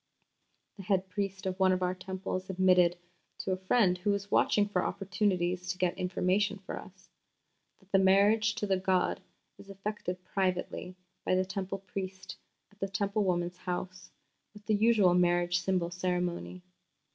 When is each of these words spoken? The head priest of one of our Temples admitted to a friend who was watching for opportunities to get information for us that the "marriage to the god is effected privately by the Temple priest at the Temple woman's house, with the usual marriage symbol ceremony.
The 0.77 0.83
head 0.83 1.09
priest 1.09 1.45
of 1.45 1.59
one 1.59 1.71
of 1.71 1.83
our 1.83 1.93
Temples 1.93 2.49
admitted 2.49 2.97
to 3.37 3.51
a 3.51 3.55
friend 3.55 3.99
who 3.99 4.09
was 4.09 4.31
watching 4.31 4.67
for 4.67 4.83
opportunities 4.83 5.67
to 5.67 5.77
get 5.77 5.95
information 5.95 6.57
for 6.57 6.79
us 6.79 7.11
that 7.79 7.91
the 7.91 7.99
"marriage 7.99 8.55
to 8.55 8.65
the 8.65 8.77
god 8.77 9.21
is 9.59 9.69
effected 9.69 10.23
privately 10.25 10.95
by 11.23 11.35
the 11.35 11.45
Temple 11.45 11.77
priest 11.77 12.35
at 12.71 12.79
the 12.79 12.87
Temple 12.89 13.23
woman's 13.25 13.57
house, 13.57 14.09
with 14.55 14.65
the 14.65 14.73
usual 14.73 15.13
marriage 15.13 15.59
symbol 15.59 15.91
ceremony. 15.91 16.63